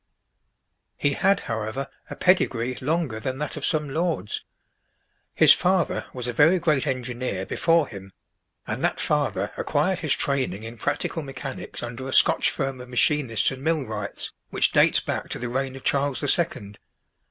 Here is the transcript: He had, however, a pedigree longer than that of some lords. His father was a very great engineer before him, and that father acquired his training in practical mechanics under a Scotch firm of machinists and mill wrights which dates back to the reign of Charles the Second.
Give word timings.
He 0.97 1.11
had, 1.13 1.41
however, 1.41 1.87
a 2.09 2.15
pedigree 2.15 2.75
longer 2.81 3.19
than 3.19 3.37
that 3.37 3.55
of 3.55 3.63
some 3.63 3.87
lords. 3.87 4.43
His 5.35 5.53
father 5.53 6.07
was 6.11 6.27
a 6.27 6.33
very 6.33 6.57
great 6.57 6.87
engineer 6.87 7.45
before 7.45 7.85
him, 7.87 8.11
and 8.65 8.83
that 8.83 8.99
father 8.99 9.51
acquired 9.59 9.99
his 9.99 10.15
training 10.15 10.63
in 10.63 10.79
practical 10.79 11.21
mechanics 11.21 11.83
under 11.83 12.09
a 12.09 12.13
Scotch 12.13 12.49
firm 12.49 12.81
of 12.81 12.89
machinists 12.89 13.51
and 13.51 13.63
mill 13.63 13.85
wrights 13.85 14.33
which 14.49 14.71
dates 14.71 14.99
back 14.99 15.29
to 15.29 15.37
the 15.37 15.49
reign 15.49 15.75
of 15.75 15.83
Charles 15.83 16.21
the 16.21 16.27
Second. 16.27 16.79